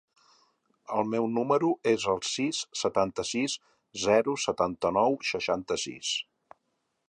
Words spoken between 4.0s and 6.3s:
zero, setanta-nou, seixanta-sis.